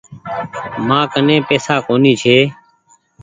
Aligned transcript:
مآ 0.87 0.99
ڪني 1.11 1.37
پئيسا 1.47 1.75
ڪونيٚ 1.85 2.19
ڇي۔ 2.21 2.37